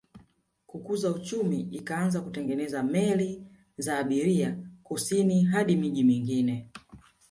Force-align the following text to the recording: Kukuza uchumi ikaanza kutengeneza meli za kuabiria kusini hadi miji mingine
Kukuza 0.67 1.09
uchumi 1.11 1.59
ikaanza 1.61 2.21
kutengeneza 2.21 2.83
meli 2.83 3.47
za 3.77 3.95
kuabiria 3.95 4.57
kusini 4.83 5.43
hadi 5.43 5.75
miji 5.75 6.03
mingine 6.03 6.69